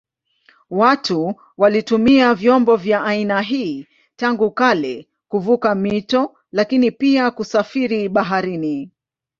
[0.69, 8.91] Watu walitumia vyombo vya aina hii tangu kale kuvuka mito lakini pia kusafiri baharini.